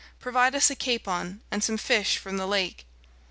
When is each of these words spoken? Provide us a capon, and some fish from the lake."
Provide 0.19 0.55
us 0.55 0.71
a 0.71 0.75
capon, 0.75 1.41
and 1.51 1.63
some 1.63 1.77
fish 1.77 2.17
from 2.17 2.37
the 2.37 2.47
lake." 2.47 2.87